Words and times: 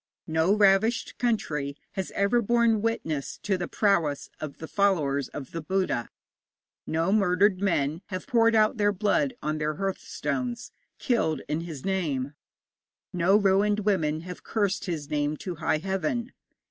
No 0.25 0.55
ravished 0.55 1.19
country 1.19 1.77
has 1.91 2.09
ever 2.15 2.41
borne 2.41 2.81
witness 2.81 3.37
to 3.43 3.55
the 3.55 3.67
prowess 3.67 4.31
of 4.39 4.57
the 4.57 4.67
followers 4.67 5.27
of 5.27 5.51
the 5.51 5.61
Buddha; 5.61 6.09
no 6.87 7.11
murdered 7.13 7.61
men 7.61 8.01
have 8.07 8.25
poured 8.25 8.55
out 8.55 8.77
their 8.77 8.91
blood 8.91 9.35
on 9.43 9.59
their 9.59 9.75
hearthstones, 9.75 10.71
killed 10.97 11.41
in 11.47 11.61
his 11.61 11.85
name; 11.85 12.33
no 13.13 13.37
ruined 13.37 13.81
women 13.81 14.21
have 14.21 14.43
cursed 14.43 14.85
his 14.85 15.07
name 15.11 15.37
to 15.37 15.57
high 15.57 15.77
Heaven. 15.77 16.31